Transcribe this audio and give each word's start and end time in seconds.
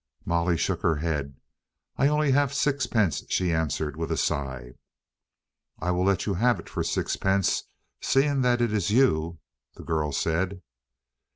Molly 0.25 0.57
shook 0.57 0.81
her 0.81 0.95
head. 0.95 1.35
"I 1.95 2.07
only 2.07 2.31
have 2.31 2.55
sixpence," 2.55 3.23
she 3.29 3.51
answered 3.53 3.95
with 3.95 4.11
a 4.11 4.17
sigh. 4.17 4.73
"I 5.77 5.91
will 5.91 6.05
let 6.05 6.25
you 6.25 6.33
have 6.33 6.59
it 6.59 6.67
for 6.69 6.83
sixpence 6.83 7.65
seeing 8.01 8.41
that 8.41 8.61
it 8.61 8.73
is 8.73 8.89
you," 8.89 9.37
the 9.75 9.83
girl 9.83 10.11
said. 10.11 10.63